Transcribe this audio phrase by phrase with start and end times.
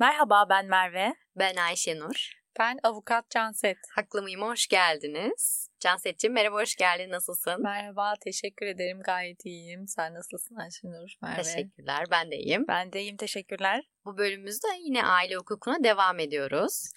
[0.00, 1.14] Merhaba ben Merve.
[1.36, 2.32] Ben Ayşenur.
[2.58, 3.76] Ben avukat Canset.
[3.94, 4.42] Haklı mıyım?
[4.42, 5.70] Hoş geldiniz.
[5.80, 7.10] Canset'ciğim merhaba hoş geldin.
[7.10, 7.62] Nasılsın?
[7.62, 9.88] Merhaba teşekkür ederim gayet iyiyim.
[9.88, 11.10] Sen nasılsın Ayşenur?
[11.22, 11.42] Merve.
[11.42, 12.64] Teşekkürler ben de iyiyim.
[12.68, 13.84] Ben de iyiyim teşekkürler.
[14.04, 16.90] Bu bölümümüzde yine aile hukukuna devam ediyoruz.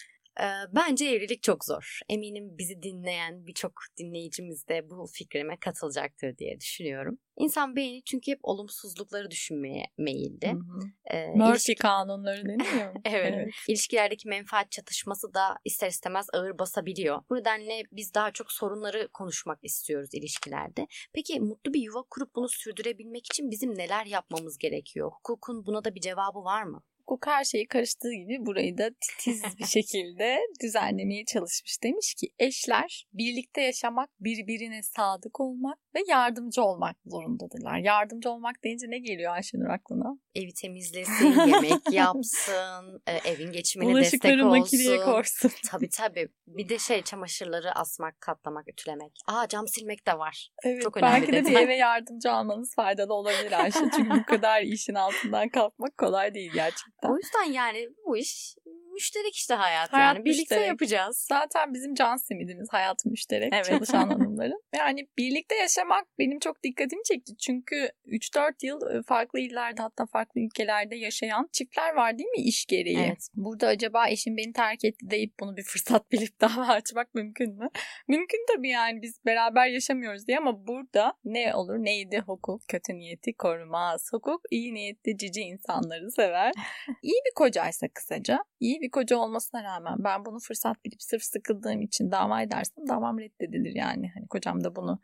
[0.72, 2.00] Bence evlilik çok zor.
[2.08, 7.18] Eminim bizi dinleyen birçok dinleyicimiz de bu fikrime katılacaktır diye düşünüyorum.
[7.36, 10.52] İnsan beyni çünkü hep olumsuzlukları düşünmeye meyilli.
[10.52, 10.80] Hı hı.
[11.04, 12.94] Ee, Murphy ilişki- kanunları deniyor.
[13.04, 13.54] Evet.
[13.68, 17.22] İlişkilerdeki menfaat çatışması da ister istemez ağır basabiliyor.
[17.30, 20.86] Bu nedenle biz daha çok sorunları konuşmak istiyoruz ilişkilerde.
[21.12, 25.10] Peki mutlu bir yuva kurup bunu sürdürebilmek için bizim neler yapmamız gerekiyor?
[25.12, 26.82] Hukukun buna da bir cevabı var mı?
[27.02, 31.82] Hukuk her şeyi karıştığı gibi burayı da titiz bir şekilde düzenlemeye çalışmış.
[31.82, 37.78] Demiş ki eşler birlikte yaşamak, birbirine sadık olmak ve yardımcı olmak zorundadırlar.
[37.78, 40.18] Yardımcı olmak deyince ne geliyor Ayşenur aklına?
[40.34, 44.46] Evi temizlesin, yemek yapsın, e, evin geçimine destek olsun.
[44.48, 45.50] makineye koysun.
[45.70, 46.28] Tabii tabii.
[46.46, 49.12] Bir de şey çamaşırları asmak, katlamak, ütülemek.
[49.26, 50.50] Aa cam silmek de var.
[50.64, 53.78] Evet, Çok önemli belki de bir eve yardımcı almanız faydalı olabilir Ayşe.
[53.96, 56.91] Çünkü bu kadar işin altından kalkmak kolay değil gerçekten.
[57.08, 58.56] O yüzden yani bu iş
[58.92, 60.24] müşterek işte hayat, Hayat yani.
[60.24, 60.68] Birlikte müşterek.
[60.68, 61.26] yapacağız.
[61.28, 63.64] Zaten bizim can simidimiz hayat müşterek Evet.
[63.66, 64.62] çalışan hanımların.
[64.76, 67.36] Yani birlikte yaşamak benim çok dikkatimi çekti.
[67.36, 72.66] Çünkü 3-4 yıl e, farklı illerde hatta farklı ülkelerde yaşayan çiftler var değil mi iş
[72.66, 72.98] gereği?
[72.98, 73.28] Evet.
[73.34, 77.68] Burada acaba eşim beni terk etti deyip bunu bir fırsat bilip dava açmak mümkün mü?
[78.08, 83.32] Mümkün tabii yani biz beraber yaşamıyoruz diye ama burada ne olur neydi hukuk kötü niyeti
[83.36, 84.08] korumaz.
[84.12, 86.52] Hukuk iyi niyetli cici insanları sever.
[87.02, 91.82] İyi bir kocaysa kısaca, iyi bir koca olmasına rağmen ben bunu fırsat bilip sırf sıkıldığım
[91.82, 94.10] için dava edersem davam reddedilir yani.
[94.14, 95.00] Hani kocam da bunu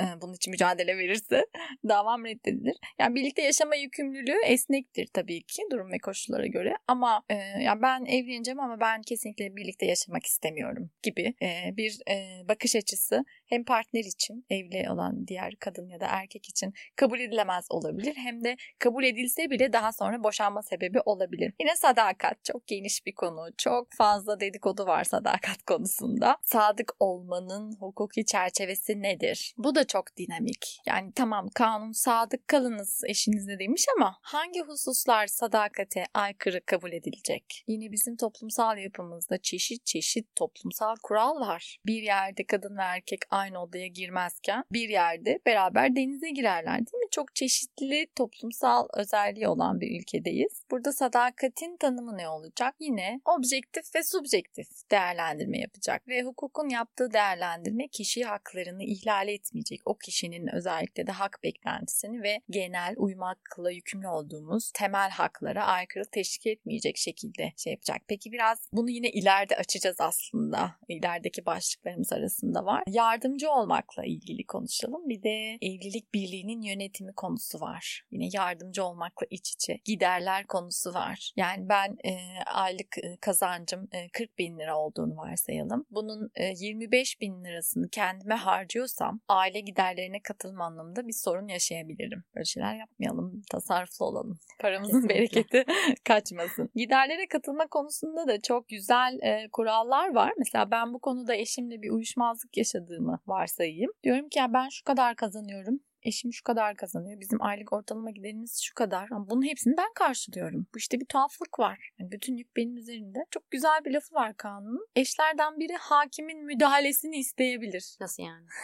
[0.00, 1.46] e, bunun için mücadele verirse
[1.88, 2.76] davam reddedilir.
[2.98, 8.04] Yani birlikte yaşama yükümlülüğü esnektir tabii ki durum ve koşullara göre ama e, ya ben
[8.04, 14.04] evleneceğim ama ben kesinlikle birlikte yaşamak istemiyorum gibi e, bir e, bakış açısı hem partner
[14.04, 19.04] için evli olan diğer kadın ya da erkek için kabul edilemez olabilir hem de kabul
[19.04, 21.52] edilse bile daha sonra boşanma sebebi olabilir.
[21.60, 23.48] Yine sadakat çok geniş bir konu.
[23.58, 26.36] Çok fazla dedikodu var sadakat konusunda.
[26.42, 29.54] Sadık olmanın hukuki çerçevesi nedir?
[29.58, 30.80] Bu da çok dinamik.
[30.86, 37.64] Yani tamam kanun sadık kalınız eşinizle demiş ama hangi hususlar sadakate aykırı kabul edilecek?
[37.66, 41.78] Yine bizim toplumsal yapımızda çeşit çeşit toplumsal kural var.
[41.86, 47.10] Bir yerde kadın ve erkek aynı odaya girmezken bir yerde beraber denize girerler değil mi?
[47.10, 50.62] Çok çeşitli toplumsal özelliği olan bir ülkedeyiz.
[50.70, 52.74] Burada sadakatin tanımı ne olacak?
[52.80, 59.80] Yine objektif ve subjektif değerlendirme yapacak ve hukukun yaptığı değerlendirme kişi haklarını ihlal etmeyecek.
[59.84, 66.50] O kişinin özellikle de hak beklentisini ve genel uymakla yükümlü olduğumuz temel haklara aykırı teşkil
[66.50, 68.02] etmeyecek şekilde şey yapacak.
[68.08, 70.76] Peki biraz bunu yine ileride açacağız aslında.
[70.88, 72.82] İlerideki başlıklarımız arasında var.
[73.26, 75.08] Yardımcı olmakla ilgili konuşalım.
[75.08, 78.02] Bir de evlilik birliğinin yönetimi konusu var.
[78.10, 79.80] Yine yardımcı olmakla iç içe.
[79.84, 81.32] Giderler konusu var.
[81.36, 82.14] Yani ben e,
[82.46, 85.86] aylık e, kazancım e, 40 bin lira olduğunu varsayalım.
[85.90, 92.24] Bunun e, 25 bin lirasını kendime harcıyorsam aile giderlerine katılma anlamında bir sorun yaşayabilirim.
[92.34, 93.42] Böyle şeyler yapmayalım.
[93.50, 94.38] Tasarruflu olalım.
[94.60, 95.64] Paramızın bereketi
[96.04, 96.70] kaçmasın.
[96.74, 100.32] Giderlere katılma konusunda da çok güzel e, kurallar var.
[100.38, 103.90] Mesela ben bu konuda eşimle bir uyuşmazlık yaşadığımı varsayayım.
[104.02, 105.80] Diyorum ki ya ben şu kadar kazanıyorum.
[106.06, 107.20] Eşim şu kadar kazanıyor.
[107.20, 109.08] Bizim aylık ortalama giderimiz şu kadar.
[109.10, 110.66] Ama bunun hepsini ben karşılıyorum.
[110.74, 111.90] Bu işte bir tuhaflık var.
[111.98, 113.18] Yani bütün yük benim üzerimde.
[113.30, 114.86] Çok güzel bir lafı var kanunun.
[114.96, 117.96] Eşlerden biri hakimin müdahalesini isteyebilir.
[118.00, 118.46] Nasıl yani?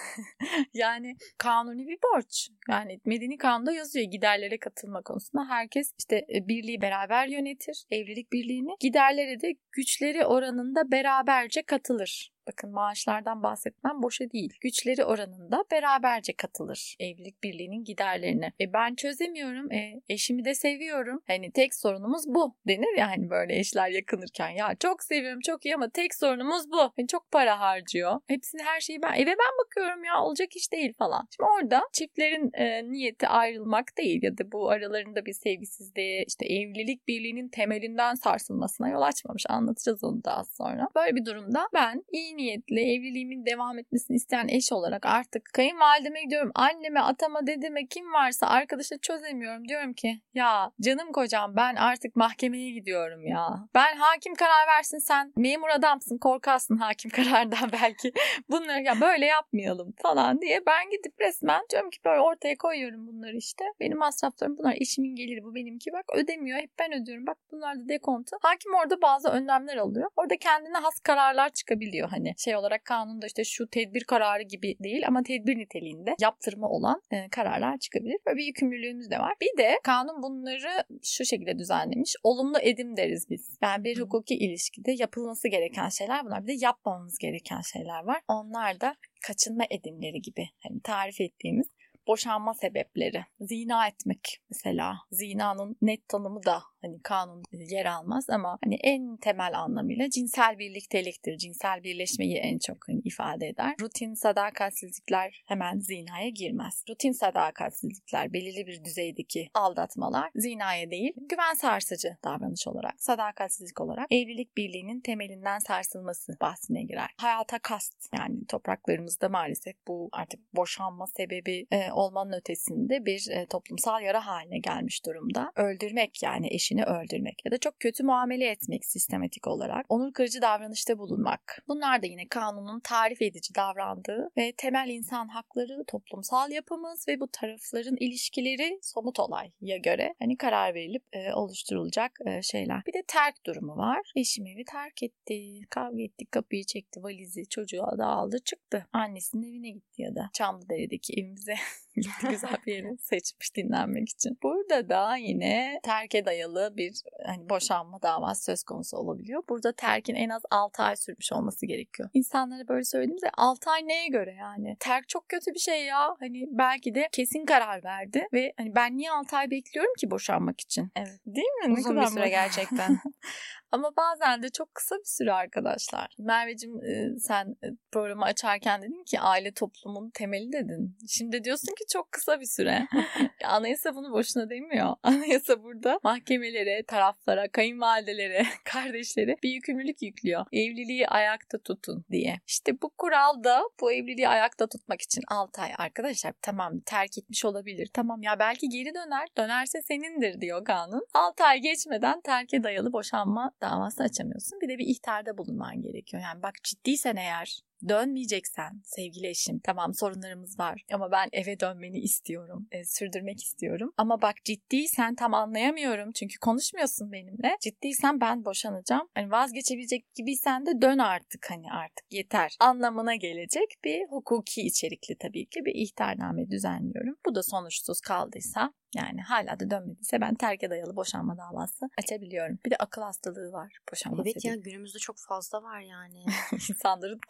[0.74, 2.48] Yani kanuni bir borç.
[2.68, 5.48] Yani medeni kanunda yazıyor giderlere katılma konusunda.
[5.48, 7.84] Herkes işte e, birliği beraber yönetir.
[7.90, 8.70] Evlilik birliğini.
[8.80, 12.31] Giderlere de güçleri oranında beraberce katılır.
[12.52, 14.58] Bakın maaşlardan bahsetmem boşa değil.
[14.60, 18.52] Güçleri oranında beraberce katılır evlilik birliğinin giderlerine.
[18.60, 19.72] E ben çözemiyorum.
[19.72, 21.22] E, eşimi de seviyorum.
[21.26, 24.48] Hani tek sorunumuz bu denir ya hani böyle eşler yakınırken.
[24.48, 26.80] Ya çok seviyorum çok iyi ama tek sorunumuz bu.
[26.96, 28.20] Hani çok para harcıyor.
[28.26, 31.28] Hepsini her şeyi ben eve ben bakıyorum ya olacak iş değil falan.
[31.36, 37.08] Şimdi orada çiftlerin e, niyeti ayrılmak değil ya da bu aralarında bir sevgisizliğe işte evlilik
[37.08, 39.44] birliğinin temelinden sarsılmasına yol açmamış.
[39.48, 40.88] Anlatacağız onu daha sonra.
[40.96, 46.52] Böyle bir durumda ben iyi niyetli evliliğimin devam etmesini isteyen eş olarak artık kayınvalideme gidiyorum.
[46.54, 49.68] Anneme, atama, dedeme kim varsa arkadaşa çözemiyorum.
[49.68, 53.48] Diyorum ki ya canım kocam ben artık mahkemeye gidiyorum ya.
[53.74, 58.12] Ben hakim karar versin sen memur adamsın korkarsın hakim karardan belki.
[58.50, 63.36] Bunları ya böyle yapmayalım falan diye ben gidip resmen diyorum ki böyle ortaya koyuyorum bunları
[63.36, 63.64] işte.
[63.80, 67.88] Benim masraflarım bunlar eşimin geliri bu benimki bak ödemiyor hep ben ödüyorum bak bunlar da
[67.88, 68.36] dekontu.
[68.42, 70.10] Hakim orada bazı önlemler alıyor.
[70.16, 75.06] Orada kendine has kararlar çıkabiliyor hani şey olarak kanunda işte şu tedbir kararı gibi değil
[75.06, 78.16] ama tedbir niteliğinde yaptırma olan e, kararlar çıkabilir.
[78.26, 79.34] Böyle bir yükümlülüğümüz de var.
[79.40, 82.14] Bir de kanun bunları şu şekilde düzenlemiş.
[82.22, 83.58] Olumlu edim deriz biz.
[83.62, 86.42] Yani bir hukuki ilişkide yapılması gereken şeyler bunlar.
[86.42, 88.20] Bir de yapmamamız gereken şeyler var.
[88.28, 88.96] Onlar da
[89.26, 91.66] kaçınma edimleri gibi hani tarif ettiğimiz
[92.06, 93.24] boşanma sebepleri.
[93.40, 94.94] Zina etmek mesela.
[95.10, 101.38] Zinanın net tanımı da hani kanun yer almaz ama hani en temel anlamıyla cinsel birlikteliktir.
[101.38, 103.74] Cinsel birleşmeyi en çok hani ifade eder.
[103.80, 106.84] Rutin sadakatsizlikler hemen zinaya girmez.
[106.88, 114.56] Rutin sadakatsizlikler belirli bir düzeydeki aldatmalar zinaya değil güven sarsıcı davranış olarak sadakatsizlik olarak evlilik
[114.56, 117.10] birliğinin temelinden sarsılması bahsine girer.
[117.16, 124.02] Hayata kast yani topraklarımızda maalesef bu artık boşanma sebebi e, olmanın ötesinde bir e, toplumsal
[124.02, 125.52] yara haline gelmiş durumda.
[125.56, 129.86] Öldürmek yani eşini öldürmek ya da çok kötü muamele etmek sistematik olarak.
[129.88, 131.62] Onur kırıcı davranışta bulunmak.
[131.68, 137.28] Bunlar da yine kanunun tarif edici davrandığı ve temel insan hakları, toplumsal yapımız ve bu
[137.32, 142.82] tarafların ilişkileri somut olaya göre hani karar verilip e, oluşturulacak e, şeyler.
[142.86, 144.12] Bir de terk durumu var.
[144.16, 145.60] Eşim evi terk etti.
[145.70, 148.86] Kavga ettik, kapıyı çekti, valizi, çocuğu da aldı, çıktı.
[148.92, 151.54] Annesinin evine gitti ya da Çamlıdere'deki evimize
[152.30, 154.38] güzel bir yeri seçmiş dinlenmek için.
[154.42, 156.92] Burada da yine terke dayalı bir
[157.26, 159.42] hani boşanma davası söz konusu olabiliyor.
[159.48, 162.10] Burada terkin en az 6 ay sürmüş olması gerekiyor.
[162.14, 164.76] İnsanlara böyle söylediğimde 6 ay neye göre yani?
[164.80, 166.16] Terk çok kötü bir şey ya.
[166.20, 170.60] Hani belki de kesin karar verdi ve hani ben niye 6 ay bekliyorum ki boşanmak
[170.60, 170.92] için?
[170.96, 171.20] Evet.
[171.26, 171.72] Değil mi?
[171.72, 172.98] Uzun bir süre gerçekten.
[173.72, 176.14] Ama bazen de çok kısa bir süre arkadaşlar.
[176.18, 180.96] Merveciğim e, sen e, programı açarken dedin ki aile toplumun temeli dedin.
[181.08, 182.86] Şimdi diyorsun ki çok kısa bir süre.
[183.44, 184.94] Anayasa bunu boşuna demiyor.
[185.02, 190.46] Anayasa burada mahkemelere, taraflara, kayınvalidelere, kardeşlere bir yükümlülük yüklüyor.
[190.52, 192.40] Evliliği ayakta tutun diye.
[192.46, 197.44] İşte bu kural da bu evliliği ayakta tutmak için 6 ay arkadaşlar tamam terk etmiş
[197.44, 197.90] olabilir.
[197.94, 199.28] Tamam ya belki geri döner.
[199.36, 201.06] Dönerse senindir diyor kanun.
[201.14, 204.60] 6 ay geçmeden terke dayalı boşanma davası açamıyorsun.
[204.60, 206.22] Bir de bir ihtarda bulunman gerekiyor.
[206.22, 212.68] Yani bak ciddiysen eğer dönmeyeceksen sevgili eşim tamam sorunlarımız var ama ben eve dönmeni istiyorum
[212.72, 219.30] e, sürdürmek istiyorum ama bak ciddiysen tam anlayamıyorum çünkü konuşmuyorsun benimle ciddiysen ben boşanacağım hani
[219.30, 225.64] vazgeçebilecek gibiysen de dön artık hani artık yeter anlamına gelecek bir hukuki içerikli tabii ki
[225.64, 231.36] bir ihtarname düzenliyorum bu da sonuçsuz kaldıysa yani hala da dönmediyse ben terke dayalı boşanma
[231.38, 232.58] davası açabiliyorum.
[232.66, 234.56] Bir de akıl hastalığı var boşanma Evet sebebi.
[234.56, 236.24] ya günümüzde çok fazla var yani.
[236.52, 237.20] İnsanların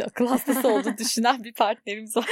[0.04, 2.28] akıl hastası olduğunu düşünen bir partnerimiz var.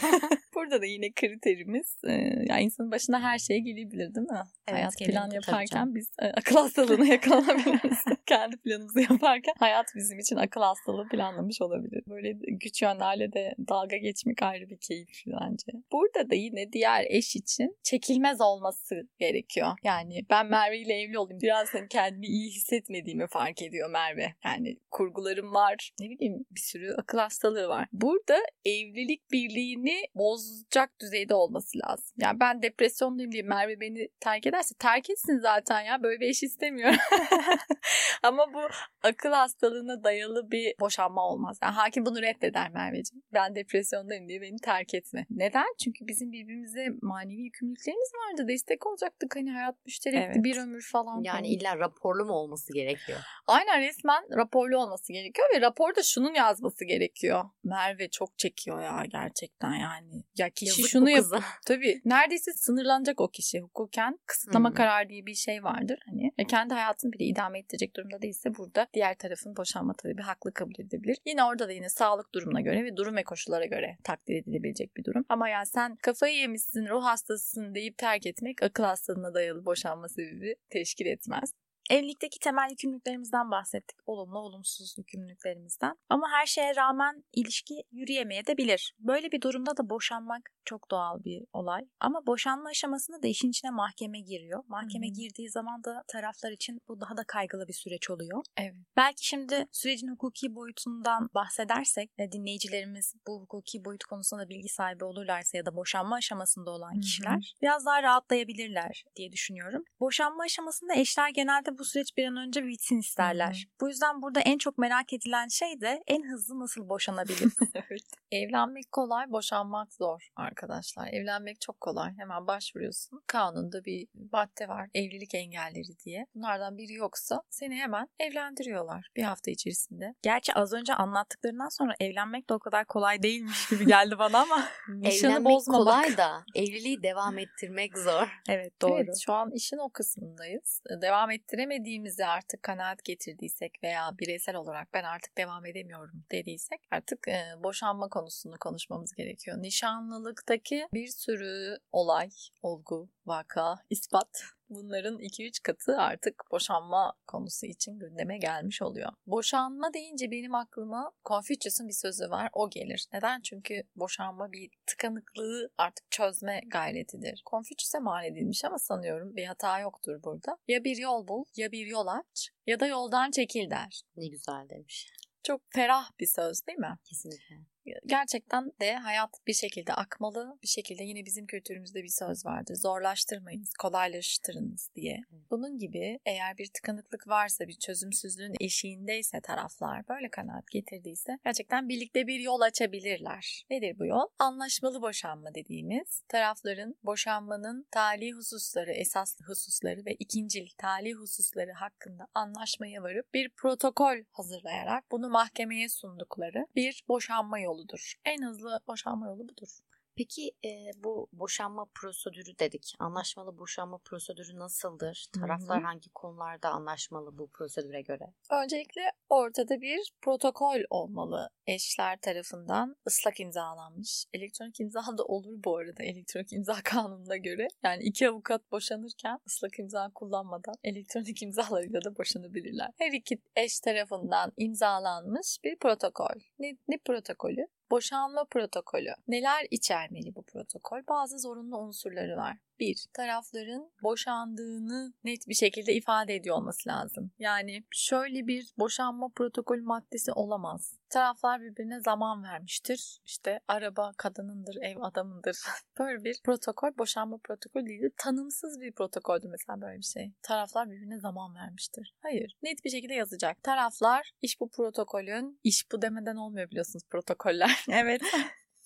[0.54, 2.12] Burada da yine kriterimiz e,
[2.48, 4.42] ya insanın başına her şey gelebilir değil mi?
[4.68, 7.98] Evet, hayat gelebilir, plan yaparken biz e, akıl hastalığına yakalanabiliriz.
[8.26, 12.02] Kendi planımızı yaparken hayat bizim için akıl hastalığı planlamış olabilir.
[12.06, 15.72] Böyle güç yönlerle de dalga geçmek ayrı bir keyif bence.
[15.92, 19.68] Burada da yine diğer eş için çekilmez olması gerekiyor.
[19.84, 21.40] Yani ben Merve ile evli olayım.
[21.40, 24.34] Biraz hani kendimi iyi hissetmediğimi fark ediyor Merve.
[24.44, 25.90] Yani kurgularım var.
[26.00, 27.88] Ne bileyim bir sürü akıl hastalığı var.
[27.92, 32.16] Burada evlilik birliğini bozacak düzeyde olması lazım.
[32.18, 36.02] Yani ben depresyondayım diye Merve beni terk ederse terk etsin zaten ya.
[36.02, 36.98] Böyle bir eş istemiyorum.
[38.22, 38.60] Ama bu
[39.02, 41.58] akıl hastalığına dayalı bir boşanma olmaz.
[41.62, 43.22] Yani hakim bunu reddeder Merveciğim.
[43.32, 45.26] Ben depresyondayım diye beni terk etme.
[45.30, 45.66] Neden?
[45.84, 48.48] Çünkü bizim birbirimize manevi yükümlülüklerimiz vardı.
[48.48, 49.36] Destek olacaktık.
[49.36, 50.26] Hani hayat müşterekti.
[50.34, 50.44] Evet.
[50.44, 51.22] Bir ömür falan.
[51.22, 53.18] yani illa raporlu mu olması gerekiyor?
[53.46, 57.44] Aynen resmen raporlu olması gerekiyor ve raporda şunun yazması gerekiyor.
[57.64, 60.22] Merve çok çekiyor ya gerçekten yani.
[60.38, 61.24] Ya kişi Yazık şunu yap.
[61.66, 64.18] Tabii neredeyse sınırlanacak o kişi hukuken.
[64.26, 64.76] Kısıtlama Hmm.
[64.76, 65.98] kararı diye bir şey vardır.
[66.06, 70.74] Hani kendi hayatını bile idame ettirecek durumda değilse burada diğer tarafın boşanma talebi haklı kabul
[70.78, 71.16] edilebilir.
[71.26, 75.04] Yine orada da yine sağlık durumuna göre ve durum ve koşullara göre takdir edilebilecek bir
[75.04, 75.24] durum.
[75.28, 80.54] Ama yani sen kafayı yemişsin, ruh hastasısın deyip terk etmek akıl hastalığına dayalı boşanma sebebi
[80.70, 81.52] teşkil etmez.
[81.90, 83.98] Evlilikteki temel yükümlülüklerimizden bahsettik.
[84.06, 85.96] Olumlu, olumsuz yükümlülüklerimizden.
[86.08, 88.94] Ama her şeye rağmen ilişki yürüyemeye de bilir.
[88.98, 91.82] Böyle bir durumda da boşanmak çok doğal bir olay.
[92.00, 94.64] Ama boşanma aşamasında da işin içine mahkeme giriyor.
[94.68, 95.14] Mahkeme Hı-hı.
[95.14, 98.42] girdiği zaman da taraflar için bu daha da kaygılı bir süreç oluyor.
[98.56, 98.74] Evet.
[98.96, 105.58] Belki şimdi sürecin hukuki boyutundan bahsedersek e, dinleyicilerimiz bu hukuki boyut konusunda bilgi sahibi olurlarsa
[105.58, 109.84] ya da boşanma aşamasında olan kişiler biraz daha rahatlayabilirler diye düşünüyorum.
[110.00, 113.66] Boşanma aşamasında eşler genelde bu süreç bir an önce bitsin isterler.
[113.80, 117.52] Bu yüzden burada en çok merak edilen şey de en hızlı nasıl boşanabilir?
[117.74, 118.21] evet.
[118.32, 121.08] Evlenmek kolay, boşanmak zor arkadaşlar.
[121.12, 122.10] Evlenmek çok kolay.
[122.18, 123.22] Hemen başvuruyorsun.
[123.26, 124.88] Kanunda bir madde var.
[124.94, 126.26] Evlilik engelleri diye.
[126.34, 130.14] Bunlardan biri yoksa seni hemen evlendiriyorlar bir hafta içerisinde.
[130.22, 134.68] Gerçi az önce anlattıklarından sonra evlenmek de o kadar kolay değilmiş gibi geldi bana ama.
[134.88, 135.84] Nişanı Evlenmek bozmamak.
[135.84, 138.28] kolay da evliliği devam ettirmek zor.
[138.48, 139.02] evet doğru.
[139.04, 140.82] Evet, şu an işin o kısmındayız.
[141.02, 147.62] Devam ettiremediğimizi artık kanaat getirdiysek veya bireysel olarak ben artık devam edemiyorum dediysek artık e,
[147.62, 149.62] boşanma konusunu konuşmamız gerekiyor.
[149.62, 152.30] Nişanlılıktaki bir sürü olay,
[152.62, 159.12] olgu, vaka, ispat bunların 2-3 katı artık boşanma konusu için gündeme gelmiş oluyor.
[159.26, 162.50] Boşanma deyince benim aklıma Confucius'un bir sözü var.
[162.52, 163.06] O gelir.
[163.12, 163.40] Neden?
[163.40, 167.42] Çünkü boşanma bir tıkanıklığı artık çözme gayretidir.
[167.50, 170.58] Confucius'e mal edilmiş ama sanıyorum bir hata yoktur burada.
[170.68, 174.02] Ya bir yol bul, ya bir yol aç ya da yoldan çekil der.
[174.16, 175.12] Ne güzel demiş.
[175.42, 176.98] Çok ferah bir söz değil mi?
[177.04, 177.71] Kesinlikle.
[178.06, 180.58] Gerçekten de hayat bir şekilde akmalı.
[180.62, 182.74] Bir şekilde yine bizim kültürümüzde bir söz vardır.
[182.74, 185.20] Zorlaştırmayınız, kolaylaştırınız diye.
[185.50, 192.26] Bunun gibi eğer bir tıkanıklık varsa, bir çözümsüzlüğün eşiğindeyse taraflar böyle kanaat getirdiyse gerçekten birlikte
[192.26, 193.64] bir yol açabilirler.
[193.70, 194.26] Nedir bu yol?
[194.38, 203.02] Anlaşmalı boşanma dediğimiz tarafların boşanmanın tali hususları, esaslı hususları ve ikincil tali hususları hakkında anlaşmaya
[203.02, 208.14] varıp bir protokol hazırlayarak bunu mahkemeye sundukları bir boşanma yoludur.
[208.24, 209.68] En hızlı boşanma yolu budur.
[210.16, 210.70] Peki e,
[211.04, 212.94] bu boşanma prosedürü dedik.
[212.98, 215.26] Anlaşmalı boşanma prosedürü nasıldır?
[215.40, 215.86] Taraflar Hı hı.
[215.86, 218.24] hangi konularda anlaşmalı bu prosedüre göre?
[218.50, 221.50] Öncelikle ortada bir protokol olmalı.
[221.66, 224.24] Eşler tarafından ıslak imzalanmış.
[224.32, 227.68] Elektronik imza da olur bu arada elektronik imza kanununa göre.
[227.84, 232.88] Yani iki avukat boşanırken ıslak imza kullanmadan elektronik imzalarıyla da boşanabilirler.
[232.98, 236.40] Her iki eş tarafından imzalanmış bir protokol.
[236.58, 237.66] Ne, ne protokolü?
[237.92, 239.14] Boşanma protokolü.
[239.28, 241.00] Neler içermeli bu protokol?
[241.08, 242.56] Bazı zorunlu unsurları var.
[242.80, 247.30] Bir, tarafların boşandığını net bir şekilde ifade ediyor olması lazım.
[247.38, 250.98] Yani şöyle bir boşanma protokol maddesi olamaz.
[251.10, 253.20] Taraflar birbirine zaman vermiştir.
[253.24, 255.56] İşte araba kadınındır, ev adamındır.
[255.98, 258.12] Böyle bir protokol boşanma protokolü değildir.
[258.16, 260.32] Tanımsız bir protokoldür mesela böyle bir şey.
[260.42, 262.14] Taraflar birbirine zaman vermiştir.
[262.20, 262.56] Hayır.
[262.62, 263.62] Net bir şekilde yazacak.
[263.62, 267.84] Taraflar iş bu protokolün, iş bu demeden olmuyor biliyorsunuz protokoller.
[267.92, 268.22] Evet.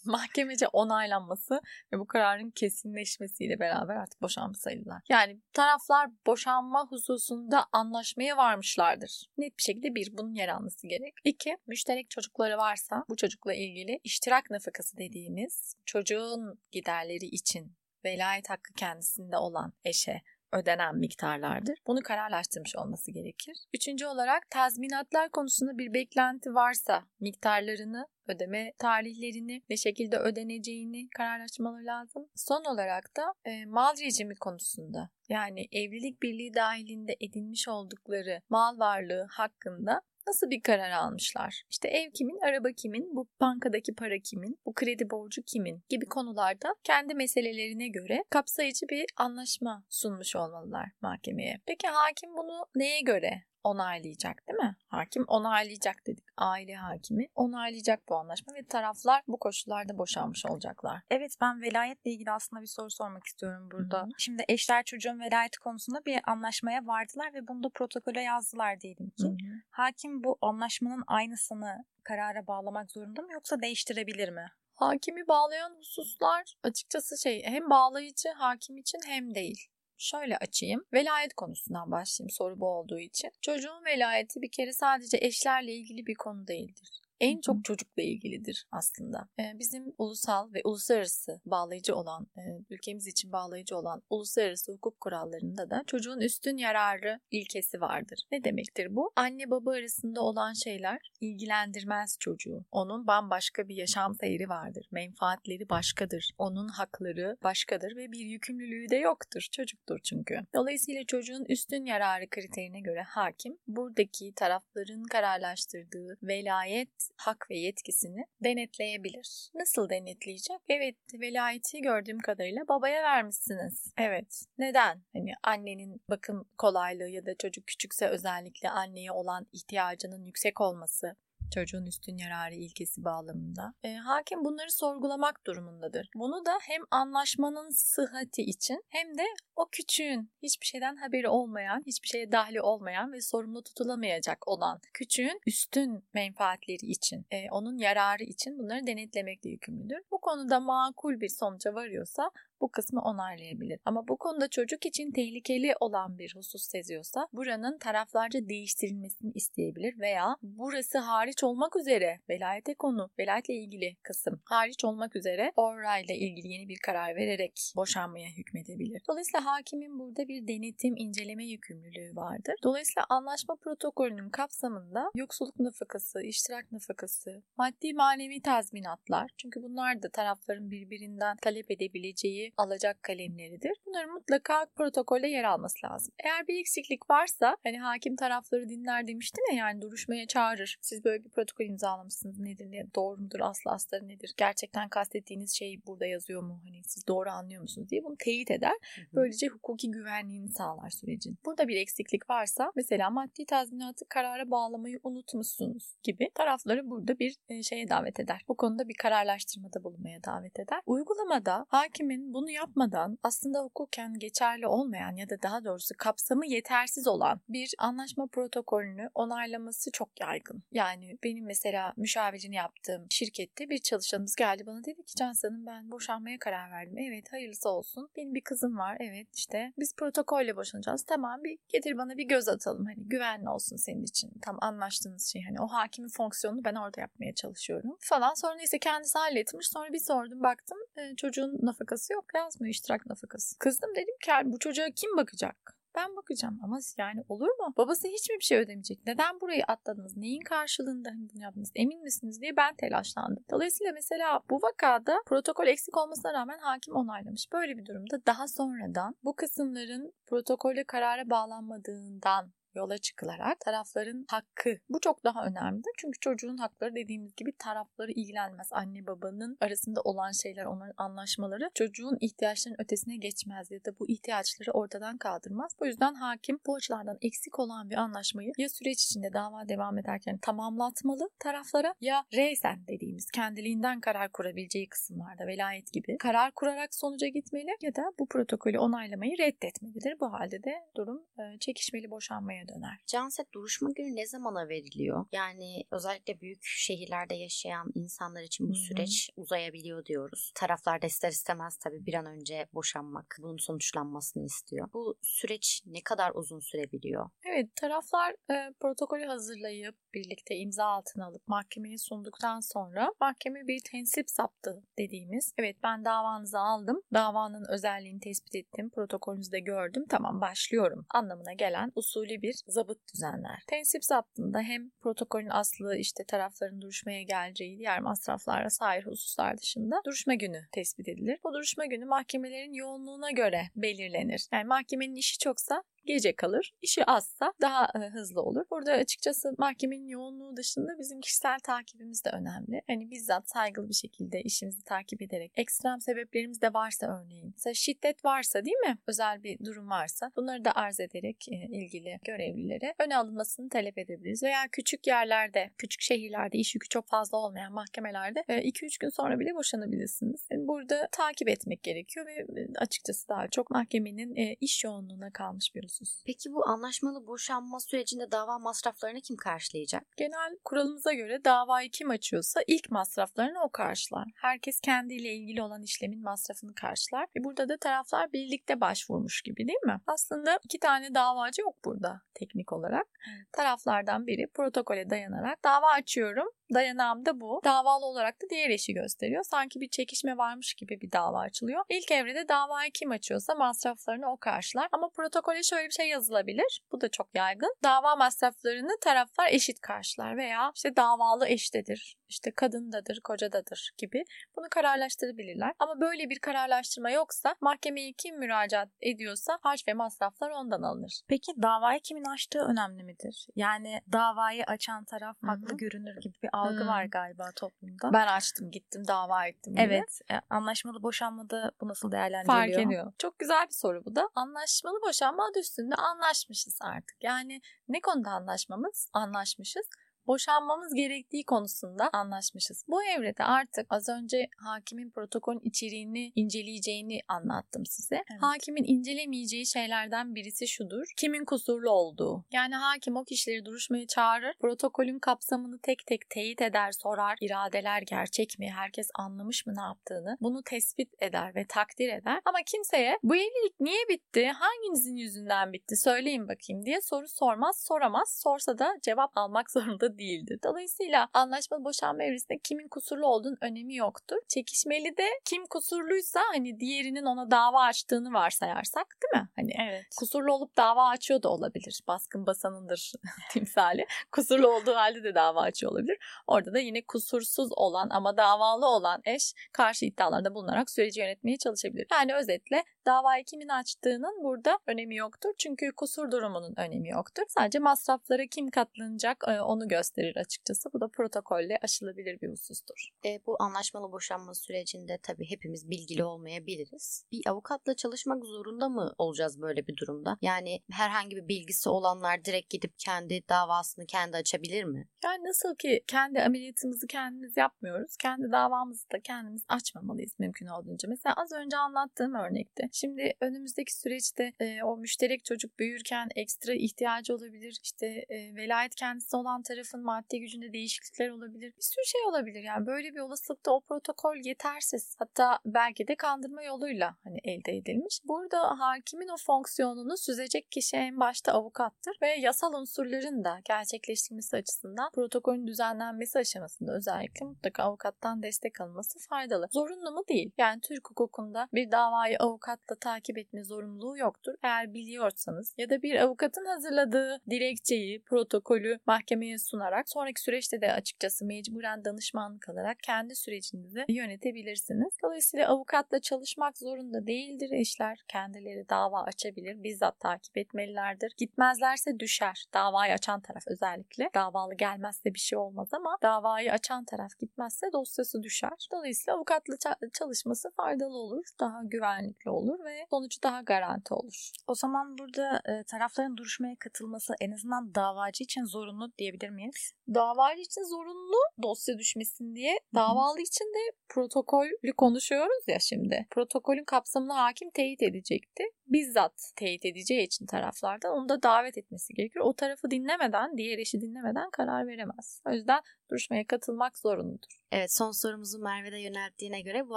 [0.06, 1.60] Mahkemece onaylanması
[1.92, 5.02] ve bu kararın kesinleşmesiyle beraber artık boşanmış sayılırlar.
[5.08, 9.26] Yani taraflar boşanma hususunda anlaşmaya varmışlardır.
[9.38, 11.14] Net bir şekilde bir, bunun yer alması gerek.
[11.24, 18.72] İki, müşterek çocukları varsa bu çocukla ilgili iştirak nafakası dediğimiz çocuğun giderleri için velayet hakkı
[18.74, 20.22] kendisinde olan eşe
[20.56, 21.78] ödenen miktarlardır.
[21.86, 23.56] Bunu kararlaştırmış olması gerekir.
[23.74, 32.28] Üçüncü olarak tazminatlar konusunda bir beklenti varsa miktarlarını, ödeme tarihlerini, ne şekilde ödeneceğini kararlaştırmaları lazım.
[32.34, 39.26] Son olarak da e, mal rejimi konusunda yani evlilik birliği dahilinde edinmiş oldukları mal varlığı
[39.30, 41.62] hakkında Nasıl bir karar almışlar?
[41.70, 46.74] İşte ev kimin, araba kimin, bu bankadaki para kimin, bu kredi borcu kimin gibi konularda
[46.84, 51.60] kendi meselelerine göre kapsayıcı bir anlaşma sunmuş olmalılar mahkemeye.
[51.66, 54.76] Peki hakim bunu neye göre onaylayacak değil mi?
[54.88, 56.24] Hakim onaylayacak dedik.
[56.36, 61.02] Aile hakimi onaylayacak bu anlaşma ve taraflar bu koşullarda boşanmış olacaklar.
[61.10, 63.98] Evet ben velayetle ilgili aslında bir soru sormak istiyorum burada.
[63.98, 64.10] Hı hı.
[64.18, 69.36] Şimdi eşler çocuğun velayeti konusunda bir anlaşmaya vardılar ve bunu da protokole yazdılar diyelim ki.
[69.70, 74.46] Hakim bu anlaşmanın aynısını karara bağlamak zorunda mı yoksa değiştirebilir mi?
[74.74, 79.68] Hakimi bağlayan hususlar açıkçası şey hem bağlayıcı hakim için hem değil.
[79.98, 80.84] Şöyle açayım.
[80.92, 83.30] Velayet konusundan başlayayım soru bu olduğu için.
[83.42, 87.00] Çocuğun velayeti bir kere sadece eşlerle ilgili bir konu değildir.
[87.20, 89.28] En çok çocukla ilgilidir aslında.
[89.38, 92.26] Bizim ulusal ve uluslararası bağlayıcı olan,
[92.70, 98.22] ülkemiz için bağlayıcı olan uluslararası hukuk kurallarında da çocuğun üstün yararı ilkesi vardır.
[98.32, 99.12] Ne demektir bu?
[99.16, 102.64] Anne baba arasında olan şeyler ilgilendirmez çocuğu.
[102.70, 104.88] Onun bambaşka bir yaşam seyri vardır.
[104.90, 106.30] Menfaatleri başkadır.
[106.38, 109.46] Onun hakları başkadır ve bir yükümlülüğü de yoktur.
[109.52, 110.40] Çocuktur çünkü.
[110.54, 119.50] Dolayısıyla çocuğun üstün yararı kriterine göre hakim buradaki tarafların kararlaştırdığı velayet, hak ve yetkisini denetleyebilir.
[119.54, 120.56] Nasıl denetleyecek?
[120.68, 123.92] Evet, velayeti gördüğüm kadarıyla babaya vermişsiniz.
[123.98, 124.44] Evet.
[124.58, 125.02] Neden?
[125.12, 131.16] Hani annenin bakım kolaylığı ya da çocuk küçükse özellikle anneye olan ihtiyacının yüksek olması
[131.54, 133.74] çocuğun üstün yararı ilkesi bağlamında.
[133.84, 136.10] E, hakim bunları sorgulamak durumundadır.
[136.14, 139.22] Bunu da hem anlaşmanın sıhhati için hem de
[139.56, 145.40] o küçüğün hiçbir şeyden haberi olmayan, hiçbir şeye dahli olmayan ve sorumlu tutulamayacak olan küçüğün
[145.46, 149.98] üstün menfaatleri için, e, onun yararı için bunları denetlemekle yükümlüdür.
[150.10, 152.30] Bu konuda makul bir sonuca varıyorsa
[152.60, 153.80] bu kısmı onaylayabilir.
[153.84, 160.36] Ama bu konuda çocuk için tehlikeli olan bir husus seziyorsa buranın taraflarca değiştirilmesini isteyebilir veya
[160.42, 166.68] burası hariç olmak üzere velayete konu, velayetle ilgili kısım hariç olmak üzere orayla ilgili yeni
[166.68, 169.02] bir karar vererek boşanmaya hükmedebilir.
[169.08, 172.54] Dolayısıyla hakimin burada bir denetim, inceleme yükümlülüğü vardır.
[172.64, 180.70] Dolayısıyla anlaşma protokolünün kapsamında yoksulluk nafakası, iştirak nafakası, maddi manevi tazminatlar çünkü bunlar da tarafların
[180.70, 183.72] birbirinden talep edebileceği alacak kalemleridir.
[183.86, 186.14] Bunların mutlaka protokolde yer alması lazım.
[186.24, 190.78] Eğer bir eksiklik varsa hani hakim tarafları dinler demiştim ya yani duruşmaya çağırır.
[190.80, 194.34] Siz böyle bir protokol imzalamışsınız nedir diye doğru mudur aslı astarı nedir?
[194.36, 196.60] Gerçekten kastettiğiniz şey burada yazıyor mu?
[196.64, 198.76] Hani siz doğru anlıyor musunuz diye bunu teyit eder.
[199.14, 201.38] Böylece hukuki güvenliğini sağlar sürecin.
[201.46, 207.62] Burada bir eksiklik varsa mesela maddi tazminatı karara bağlamayı unutmuşsunuz gibi tarafları burada bir e,
[207.62, 208.40] şeye davet eder.
[208.48, 210.80] Bu konuda bir kararlaştırmada bulunmaya davet eder.
[210.86, 217.40] Uygulamada hakimin bunu yapmadan aslında hukuken geçerli olmayan ya da daha doğrusu kapsamı yetersiz olan
[217.48, 220.62] bir anlaşma protokolünü onaylaması çok yaygın.
[220.72, 226.38] Yani benim mesela müşavirini yaptığım şirkette bir çalışanımız geldi bana dedi ki Cansan'ım ben boşanmaya
[226.38, 226.98] karar verdim.
[226.98, 228.08] Evet hayırlısı olsun.
[228.16, 228.96] Benim bir kızım var.
[229.00, 231.04] Evet işte biz protokolle boşanacağız.
[231.04, 232.86] Tamam bir getir bana bir göz atalım.
[232.86, 234.30] Hani güvenli olsun senin için.
[234.42, 235.42] Tam anlaştığınız şey.
[235.42, 238.34] Hani o hakimin fonksiyonunu ben orada yapmaya çalışıyorum falan.
[238.34, 239.68] Sonra neyse kendisi halletmiş.
[239.68, 243.58] Sonra bir sordum baktım e, çocuğun nafakası yok yazmıyor iştirak nafakası.
[243.58, 245.76] Kızdım dedim ki bu çocuğa kim bakacak?
[245.96, 247.74] ben bakacağım ama yani olur mu?
[247.76, 249.06] Babası hiç mi bir şey ödemeyecek?
[249.06, 250.16] Neden burayı atladınız?
[250.16, 251.72] Neyin karşılığında hani bunu yaptınız?
[251.74, 253.44] Emin misiniz diye ben telaşlandım.
[253.50, 257.52] Dolayısıyla mesela bu vakada protokol eksik olmasına rağmen hakim onaylamış.
[257.52, 264.78] Böyle bir durumda daha sonradan bu kısımların protokole karara bağlanmadığından yola çıkılarak tarafların hakkı.
[264.88, 265.92] Bu çok daha önemlidir.
[265.98, 268.68] Çünkü çocuğun hakları dediğimiz gibi tarafları ilgilenmez.
[268.70, 274.72] Anne babanın arasında olan şeyler, onların anlaşmaları çocuğun ihtiyaçlarının ötesine geçmez ya da bu ihtiyaçları
[274.72, 275.76] ortadan kaldırmaz.
[275.80, 280.38] Bu yüzden hakim bu açılardan eksik olan bir anlaşmayı ya süreç içinde dava devam ederken
[280.38, 287.76] tamamlatmalı taraflara ya reysen dediğimiz kendiliğinden karar kurabileceği kısımlarda velayet gibi karar kurarak sonuca gitmeli
[287.82, 290.20] ya da bu protokolü onaylamayı reddetmelidir.
[290.20, 291.22] Bu halde de durum
[291.60, 293.00] çekişmeli boşanmaya döner.
[293.06, 295.26] Canset duruşma günü ne zamana veriliyor?
[295.32, 298.82] Yani özellikle büyük şehirlerde yaşayan insanlar için bu Hı-hı.
[298.82, 300.52] süreç uzayabiliyor diyoruz.
[300.54, 304.88] Taraflar da ister istemez tabii bir an önce boşanmak, bunun sonuçlanmasını istiyor.
[304.92, 307.30] Bu süreç ne kadar uzun sürebiliyor?
[307.44, 314.30] Evet, taraflar e, protokolü hazırlayıp birlikte imza altına alıp mahkemeye sunduktan sonra mahkeme bir tensip
[314.30, 315.52] saptı dediğimiz.
[315.58, 317.02] Evet ben davanızı aldım.
[317.14, 318.90] Davanın özelliğini tespit ettim.
[318.90, 320.04] Protokolünüzü de gördüm.
[320.08, 323.62] Tamam başlıyorum anlamına gelen usulü bir zabıt düzenler.
[323.66, 330.34] Tensip zaptında hem protokolün aslı işte tarafların duruşmaya geleceği diğer masraflara sair hususlar dışında duruşma
[330.34, 331.38] günü tespit edilir.
[331.44, 334.48] Bu duruşma günü mahkemelerin yoğunluğuna göre belirlenir.
[334.52, 336.74] Yani mahkemenin işi çoksa gece kalır.
[336.82, 338.64] İşi azsa daha e, hızlı olur.
[338.70, 342.82] Burada açıkçası mahkemenin yoğunluğu dışında bizim kişisel takibimiz de önemli.
[342.86, 347.52] Hani bizzat saygılı bir şekilde işimizi takip ederek ekstrem sebeplerimiz de varsa örneğin.
[347.56, 348.98] Mesela şiddet varsa değil mi?
[349.06, 354.42] Özel bir durum varsa bunları da arz ederek e, ilgili görevlilere öne alınmasını talep edebiliriz.
[354.42, 359.40] Veya küçük yerlerde, küçük şehirlerde iş yükü çok fazla olmayan mahkemelerde 2-3 e, gün sonra
[359.40, 360.48] bile boşanabilirsiniz.
[360.52, 362.46] Burada takip etmek gerekiyor ve
[362.78, 366.22] açıkçası daha çok mahkemenin iş yoğunluğuna kalmış bir musunuz?
[366.26, 370.02] Peki bu anlaşmalı boşanma sürecinde dava masraflarını kim karşılayacak?
[370.16, 374.28] Genel kuralımıza göre davayı kim açıyorsa ilk masraflarını o karşılar.
[374.36, 377.26] Herkes kendiyle ilgili olan işlemin masrafını karşılar.
[377.36, 380.00] E burada da taraflar birlikte başvurmuş gibi değil mi?
[380.06, 383.06] Aslında iki tane davacı yok burada teknik olarak.
[383.52, 387.60] Taraflardan biri protokole dayanarak dava açıyorum Dayanağım da bu.
[387.64, 389.42] Davalı olarak da diğer eşi gösteriyor.
[389.42, 391.84] Sanki bir çekişme varmış gibi bir dava açılıyor.
[391.88, 394.88] İlk evrede davayı kim açıyorsa masraflarını o karşılar.
[394.92, 396.82] Ama protokole şöyle bir şey yazılabilir.
[396.92, 397.74] Bu da çok yaygın.
[397.84, 404.24] Dava masraflarını taraflar eşit karşılar veya işte davalı eştedir, işte kadındadır, kocadadır gibi
[404.56, 405.72] bunu kararlaştırabilirler.
[405.78, 411.20] Ama böyle bir kararlaştırma yoksa mahkemeye kim müracaat ediyorsa harç ve masraflar ondan alınır.
[411.28, 413.46] Peki davayı kimin açtığı önemli midir?
[413.56, 416.86] Yani davayı açan taraf haklı görünür gibi bir algı Hı.
[416.86, 418.12] var galiba toplumda.
[418.12, 419.72] Ben açtım, gittim, dava ettim.
[419.74, 419.82] gibi.
[419.82, 420.20] Evet.
[420.30, 422.76] e, Anlaşmalı boşanmada bu nasıl değerlendiriliyor?
[422.76, 423.12] fark ediyor.
[423.18, 424.28] Çok güzel bir soru bu da.
[424.34, 427.16] Anlaşmalı boşanma adı üstünde anlaşmışız artık.
[427.22, 429.08] Yani ne konuda anlaşmamız?
[429.12, 429.86] Anlaşmışız.
[430.26, 432.84] Boşanmamız gerektiği konusunda anlaşmışız.
[432.88, 438.16] Bu evrede artık az önce hakimin protokolün içeriğini inceleyeceğini anlattım size.
[438.16, 438.42] Evet.
[438.42, 441.06] Hakimin incelemeyeceği şeylerden birisi şudur.
[441.16, 442.44] Kimin kusurlu olduğu.
[442.52, 444.54] Yani hakim o kişileri duruşmaya çağırır.
[444.60, 447.38] Protokolün kapsamını tek tek teyit eder, sorar.
[447.40, 448.70] İradeler gerçek mi?
[448.76, 450.36] Herkes anlamış mı ne yaptığını?
[450.40, 452.40] Bunu tespit eder ve takdir eder.
[452.44, 454.46] Ama kimseye bu evlilik niye bitti?
[454.46, 455.96] Hanginizin yüzünden bitti?
[455.96, 458.40] Söyleyin bakayım diye soru sormaz, soramaz.
[458.42, 460.58] Sorsa da cevap almak zorunda değildir.
[460.64, 464.36] Dolayısıyla anlaşmalı boşanma evresinde kimin kusurlu olduğunun önemi yoktur.
[464.48, 469.48] Çekişmeli de kim kusurluysa hani diğerinin ona dava açtığını varsayarsak değil mi?
[469.56, 470.04] Hani Evet.
[470.18, 472.00] kusurlu olup dava açıyor da olabilir.
[472.08, 473.12] Baskın basanındır
[473.52, 474.06] timsali.
[474.32, 476.18] Kusurlu olduğu halde de dava açıyor olabilir.
[476.46, 482.06] Orada da yine kusursuz olan ama davalı olan eş karşı iddialarda bulunarak süreci yönetmeye çalışabilir.
[482.12, 485.50] Yani özetle davayı kimin açtığının burada önemi yoktur.
[485.58, 487.42] Çünkü kusur durumunun önemi yoktur.
[487.48, 490.92] Sadece masraflara kim katlanacak e, onu gösterir açıkçası.
[490.92, 493.08] Bu da protokolle aşılabilir bir husustur.
[493.24, 497.26] E, bu anlaşmalı boşanma sürecinde tabii hepimiz bilgili olmayabiliriz.
[497.32, 500.38] Bir avukatla çalışmak zorunda mı olacağız böyle bir durumda?
[500.42, 505.08] Yani herhangi bir bilgisi olanlar direkt gidip kendi davasını kendi açabilir mi?
[505.24, 508.16] Yani nasıl ki kendi ameliyatımızı kendimiz yapmıyoruz.
[508.16, 511.08] Kendi davamızı da kendimiz açmamalıyız mümkün olduğunca.
[511.08, 512.88] Mesela az önce anlattığım örnekte.
[512.92, 517.78] Şimdi önümüzdeki süreçte e, o müşterek çocuk büyürken ekstra ihtiyacı olabilir.
[517.82, 521.72] İşte e, velayet kendisi olan tarafın maddi gücünde değişiklikler olabilir.
[521.76, 522.62] Bir sürü şey olabilir.
[522.62, 525.16] Yani böyle bir olasılıkta o protokol yetersiz.
[525.18, 528.20] Hatta belki de kandırma yoluyla hani elde edilmiş.
[528.24, 535.10] Burada hakimin o fonksiyonunu süzecek kişi en başta avukattır ve yasal unsurların da gerçekleştirilmesi açısından
[535.14, 539.68] protokolün düzenlenmesi aşamasında özellikle mutlaka avukattan destek alınması faydalı.
[539.72, 540.50] Zorunlu mu değil.
[540.58, 544.54] Yani Türk hukukunda bir davayı avukatla takip etme zorunluluğu yoktur.
[544.62, 551.44] Eğer biliyorsanız ya da bir avukatın hazırladığı dilekçeyi, protokolü mahkemeye sunarak sonraki süreçte de açıkçası
[551.44, 555.14] mecburen danışmanlık alarak kendi sürecinizi yönetebilirsiniz.
[555.22, 558.18] Dolayısıyla avukatla çalışmak zorunda değildir eşler.
[558.28, 561.32] Kendileri dava açabilir, bizzat takip etmelilerdir.
[561.36, 562.64] Gitmezlerse düşer.
[562.74, 564.30] Davayı açan taraf özellikle.
[564.34, 568.88] Davalı gelmezse bir şey olmaz ama davayı açan taraf gitmezse dosyası düşer.
[568.92, 574.50] Dolayısıyla avukatla ça- çalışması faydalı olur, daha güvenlikli olur ve sonucu daha garanti olur.
[574.66, 579.65] O zaman burada tarafların duruşmaya katılması en azından davacı için zorunlu diyebilir miyiz?
[580.14, 586.26] Davacı için zorunlu dosya düşmesin diye davalı için de protokolü konuşuyoruz ya şimdi.
[586.30, 588.64] Protokolün kapsamını hakim teyit edecekti.
[588.86, 592.40] Bizzat teyit edeceği için taraflardan onu da davet etmesi gerekir.
[592.40, 595.42] O tarafı dinlemeden, diğer eşi dinlemeden karar veremez.
[595.46, 597.65] O yüzden duruşmaya katılmak zorunludur.
[597.72, 599.96] Evet son sorumuzu Merve'de yönelttiğine göre bu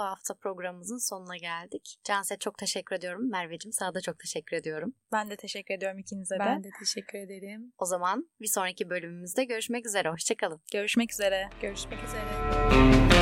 [0.00, 1.96] hafta programımızın sonuna geldik.
[2.04, 3.30] Canse çok teşekkür ediyorum.
[3.30, 4.94] Merveciğim sana da çok teşekkür ediyorum.
[5.12, 6.38] Ben de teşekkür ediyorum ikinize de.
[6.38, 7.72] Ben de teşekkür ederim.
[7.78, 10.10] O zaman bir sonraki bölümümüzde görüşmek üzere.
[10.10, 10.60] Hoşçakalın.
[10.72, 11.50] Görüşmek üzere.
[11.62, 13.19] Görüşmek üzere.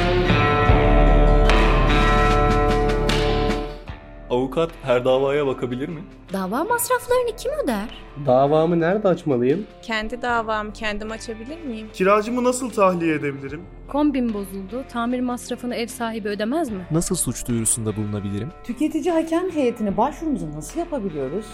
[4.30, 6.00] Avukat her davaya bakabilir mi?
[6.32, 7.98] Dava masraflarını kim öder?
[8.26, 9.66] Davamı nerede açmalıyım?
[9.82, 11.88] Kendi davam kendim açabilir miyim?
[11.92, 13.62] Kiracımı nasıl tahliye edebilirim?
[13.88, 14.84] Kombin bozuldu.
[14.92, 16.86] Tamir masrafını ev sahibi ödemez mi?
[16.90, 18.48] Nasıl suç duyurusunda bulunabilirim?
[18.64, 21.46] Tüketici hakem heyetine başvurumuzu nasıl yapabiliyoruz?